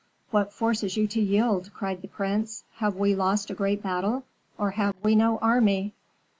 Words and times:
"What 0.31 0.51
forces 0.51 0.97
you 0.97 1.05
to 1.09 1.21
yield?" 1.21 1.69
cried 1.75 2.01
the 2.01 2.07
prince. 2.07 2.63
"Have 2.77 2.95
we 2.95 3.13
lost 3.13 3.51
a 3.51 3.53
great 3.53 3.83
battle, 3.83 4.23
or 4.57 4.71
have 4.71 4.95
we 5.03 5.13
no 5.13 5.37
army?" 5.43 5.93